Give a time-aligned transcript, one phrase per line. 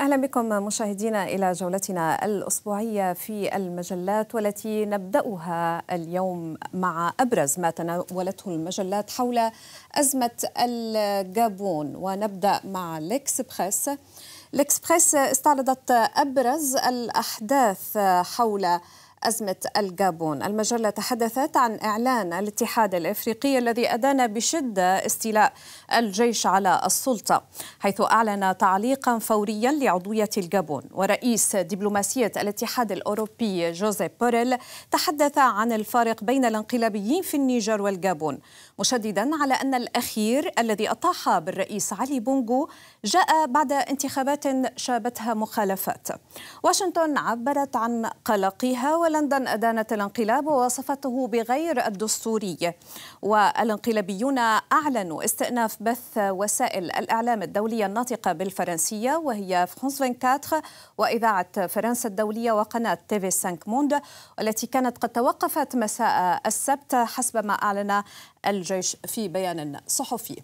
[0.00, 8.48] أهلا بكم مشاهدينا إلى جولتنا الأسبوعية في المجلات والتي نبدأها اليوم مع أبرز ما تناولته
[8.50, 9.50] المجلات حول
[9.94, 11.96] أزمة الجابون.
[11.96, 13.90] ونبدأ مع ليكسبريس
[14.52, 18.66] ليكسبريس استعرضت أبرز الأحداث حول
[19.26, 20.42] أزمة الجابون.
[20.42, 25.52] المجلة تحدثت عن إعلان الاتحاد الإفريقي الذي أدان بشدة استيلاء
[25.92, 27.42] الجيش على السلطة
[27.80, 30.82] حيث أعلن تعليقا فوريا لعضوية الجابون.
[30.92, 34.58] ورئيس دبلوماسية الاتحاد الأوروبي جوزيف بوريل
[34.90, 38.38] تحدث عن الفارق بين الانقلابيين في النيجر والجابون
[38.78, 42.68] مشددا على أن الأخير الذي أطاح بالرئيس علي بونغو
[43.04, 44.44] جاء بعد انتخابات
[44.78, 46.08] شابتها مخالفات.
[46.62, 52.72] واشنطن عبرت عن قلقها ولندن أدانت الانقلاب ووصفته بغير الدستوري.
[53.22, 54.38] والانقلابيون
[54.72, 60.62] أعلنوا استئناف بث وسائل الإعلام الدولية الناطقة بالفرنسية وهي فرانس 24
[60.98, 64.00] وإذاعة فرنسا الدولية وقناة TV5 Monde
[64.38, 68.02] والتي كانت قد توقفت مساء السبت حسب ما أعلن
[68.46, 70.42] الجيش في بيان صحفي.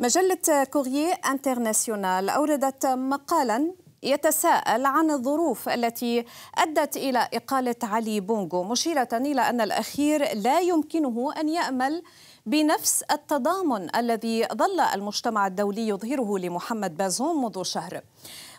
[0.00, 6.24] مجلة Courrier International أوردت مقالا يتساءل عن الظروف التي
[6.58, 12.02] أدت إلى إقالة علي بونغو مشيرة إلى أن الأخير لا يمكنه أن يأمل
[12.46, 18.00] بنفس التضامن الذي ظل المجتمع الدولي يظهره لمحمد بازوم منذ شهر.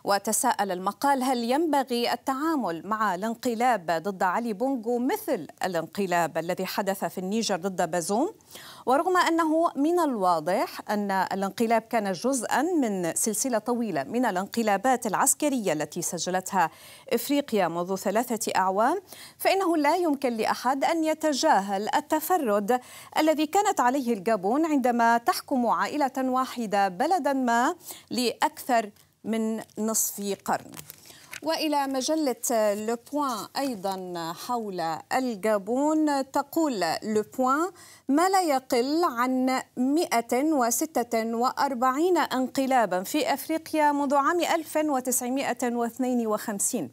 [0.04, 7.18] وتساءل المقال هل ينبغي التعامل مع الانقلاب ضد علي بونغو مثل الانقلاب الذي حدث في
[7.18, 8.34] النيجر ضد بازوم
[8.86, 16.02] ورغم أنه من الواضح أن الانقلاب كان جزءا من سلسلة طويلة من الانقلابات العسكرية التي
[16.02, 16.70] سجلتها
[17.14, 19.02] إفريقيا منذ ثلاثة أعوام
[19.38, 22.80] فإنه لا يمكن لأحد أن يتجاهل التفرد
[23.18, 27.76] الذي كانت عليه الجابون عندما تحكم عائلة واحدة بلدا ما
[28.12, 28.90] لأكثر
[29.24, 30.72] من نصف قرن.
[31.46, 34.80] وإلى مجلة لو بوان أيضا حول
[35.14, 37.72] الجابون تقول لو بوان
[38.08, 46.90] ما لا يقل عن 146 انقلابا في أفريقيا منذ عام 1952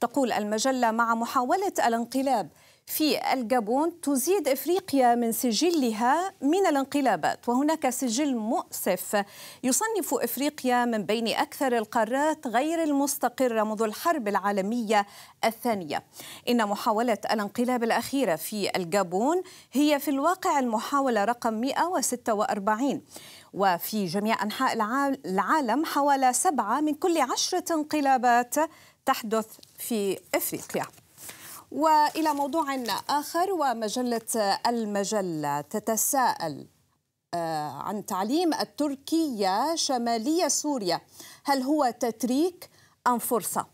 [0.00, 2.48] تقول المجلة مع محاولة الانقلاب
[2.86, 9.24] في الجابون تزيد إفريقيا من سجلها من الانقلابات وهناك سجل مؤسف
[9.62, 15.06] يصنف إفريقيا من بين أكثر القارات غير المستقرة منذ الحرب العالمية
[15.44, 16.04] الثانية.
[16.48, 23.02] إن محاولة الانقلاب الأخيرة في الجابون هي في الواقع المحاولة رقم 146
[23.52, 24.72] وفي جميع أنحاء
[25.26, 28.54] العالم حوالي سبعة من كل عشرة انقلابات
[29.06, 29.46] تحدث
[29.78, 31.01] في إفريقيا.
[31.72, 32.74] وإلى موضوع
[33.08, 36.66] آخر ومجلة المجلة تتساءل
[37.34, 41.00] عن تعليم التركية شمالية سوريا.
[41.44, 42.70] هل هو تتريك
[43.06, 43.66] أم فرصة؟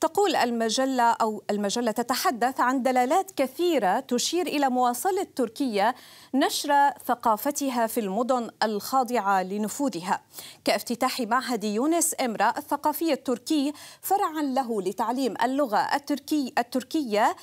[0.00, 5.94] تقول المجلة أو المجلة تتحدث عن دلالات كثيرة تشير إلى مواصلة تركيا
[6.34, 10.20] نشر ثقافتها في المدن الخاضعة لنفوذها.
[10.64, 17.36] كافتتاح معهد يونس إمرا الثقافي التركي فرعا له لتعليم اللغة التركي التركية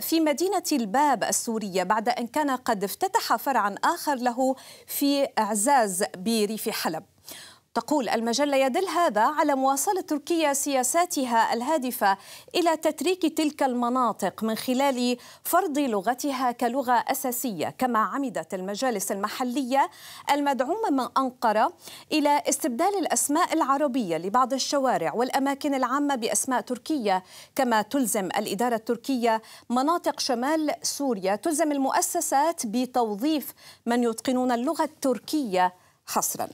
[0.00, 4.54] في مدينة الباب السورية بعد أن كان قد افتتح فرعا آخر له
[4.86, 7.04] في إعزاز بريف حلب.
[7.78, 12.18] تقول المجلة يدل هذا على مواصلة تركيا سياساتها الهادفة
[12.54, 19.90] إلى تتريك تلك المناطق من خلال فرض لغتها كلغة أساسية كما عمدت المجالس المحلية
[20.30, 21.72] المدعومة من أنقرة
[22.12, 27.22] إلى استبدال الأسماء العربية لبعض الشوارع والأماكن العامة بأسماء تركية
[27.56, 33.52] كما تلزم الإدارة التركية مناطق شمال سوريا تلزم المؤسسات بتوظيف
[33.86, 35.74] من يتقنون اللغة التركية
[36.06, 36.48] حصراً.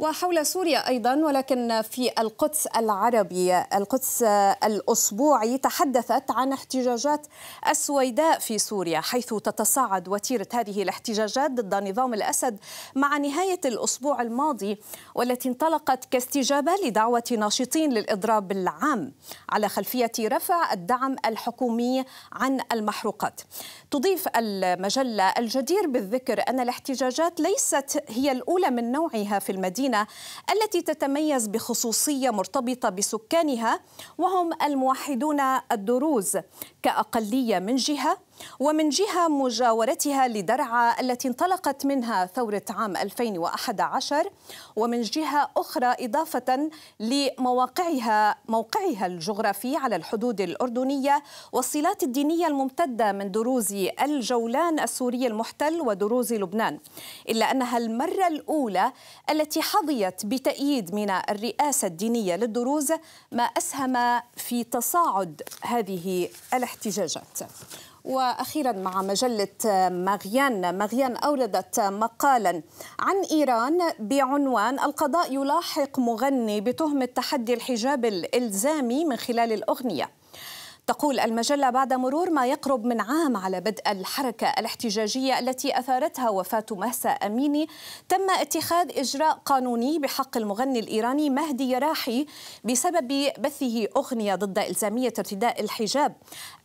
[0.00, 4.22] وحول سوريا أيضا ولكن في القدس العربي القدس
[4.64, 7.26] الأسبوعي تحدثت عن احتجاجات
[7.68, 12.58] السويداء في سوريا حيث تتصاعد وتيرة هذه الاحتجاجات ضد نظام الأسد
[12.94, 14.78] مع نهاية الأسبوع الماضي
[15.14, 19.12] والتي انطلقت كاستجابة لدعوة ناشطين للإضراب العام
[19.48, 23.40] على خلفية رفع الدعم الحكومي عن المحروقات.
[23.90, 30.06] تضيف المجلة الجدير بالذكر أن الاحتجاجات ليست هي الأولى من نوعها في المدينة المدينة
[30.52, 33.80] التي تتميز بخصوصية مرتبطة بسكانها
[34.18, 35.40] وهم الموحدون
[35.72, 36.38] الدروز.
[36.82, 38.18] كأقلية من جهة
[38.60, 44.30] ومن جهة مجاورتها لدرعا التي انطلقت منها ثورة عام 2011
[44.76, 51.22] ومن جهة أخرى إضافة لمواقعها موقعها الجغرافي على الحدود الأردنية
[51.52, 53.72] والصلات الدينية الممتدة من دروز
[54.02, 56.78] الجولان السوري المحتل ودروز لبنان
[57.28, 58.92] إلا أنها المرة الأولى
[59.30, 62.92] التي حظيت بتأييد من الرئاسة الدينية للدروز
[63.32, 66.69] ما أسهم في تصاعد هذه الاحتجاجات
[68.04, 69.48] وأخيرا مع مجلة
[69.88, 72.62] مغيان مغيان أوردت مقالا
[72.98, 80.19] عن إيران بعنوان القضاء يلاحق مغني بتهمة تحدي الحجاب الإلزامي من خلال الأغنية.
[80.90, 86.66] تقول المجلة بعد مرور ما يقرب من عام على بدء الحركة الاحتجاجية التي أثارتها وفاة
[86.70, 87.68] مهسا أميني
[88.08, 92.26] تم اتخاذ إجراء قانوني بحق المغني الإيراني مهدي راحي
[92.64, 96.16] بسبب بثه أغنية ضد إلزامية ارتداء الحجاب.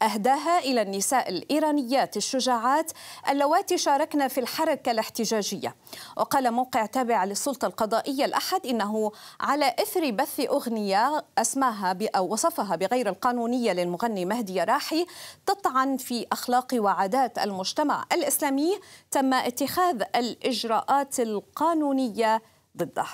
[0.01, 2.91] أهداها إلى النساء الإيرانيات الشجاعات
[3.29, 5.75] اللواتي شاركن في الحركة الاحتجاجية.
[6.17, 13.09] وقال موقع تابع للسلطة القضائية الأحد إنه على إثر بث أغنية أسماها أو وصفها بغير
[13.09, 15.05] القانونية للمغني المغني مهدي راحي
[15.45, 18.79] تطعن في أخلاق وعادات المجتمع الإسلامي
[19.11, 22.41] تم اتخاذ الإجراءات القانونية
[22.77, 23.05] ضده.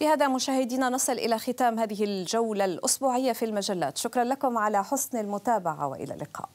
[0.00, 5.86] بهذا مشاهدينا نصل إلى ختام هذه الجولة الأسبوعية في المجلات، شكرا لكم على حسن المتابعة
[5.86, 6.48] وإلى اللقاء.